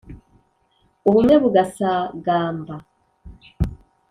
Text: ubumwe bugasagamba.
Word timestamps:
ubumwe 1.07 1.35
bugasagamba. 1.43 2.73